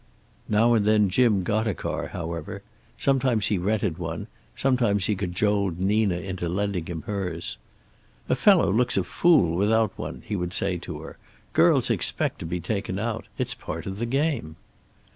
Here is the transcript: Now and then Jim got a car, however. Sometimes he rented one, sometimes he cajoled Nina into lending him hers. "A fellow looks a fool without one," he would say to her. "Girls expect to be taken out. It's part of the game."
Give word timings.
Now 0.49 0.73
and 0.73 0.83
then 0.83 1.09
Jim 1.09 1.43
got 1.43 1.67
a 1.67 1.75
car, 1.75 2.07
however. 2.07 2.63
Sometimes 2.97 3.45
he 3.45 3.59
rented 3.59 3.99
one, 3.99 4.25
sometimes 4.55 5.05
he 5.05 5.15
cajoled 5.15 5.79
Nina 5.79 6.17
into 6.17 6.49
lending 6.49 6.87
him 6.87 7.03
hers. 7.03 7.57
"A 8.27 8.33
fellow 8.33 8.71
looks 8.71 8.97
a 8.97 9.03
fool 9.03 9.55
without 9.55 9.95
one," 9.99 10.23
he 10.25 10.35
would 10.35 10.53
say 10.53 10.79
to 10.79 11.01
her. 11.01 11.19
"Girls 11.53 11.91
expect 11.91 12.39
to 12.39 12.45
be 12.47 12.59
taken 12.59 12.97
out. 12.97 13.27
It's 13.37 13.53
part 13.53 13.85
of 13.85 13.99
the 13.99 14.07
game." 14.07 14.55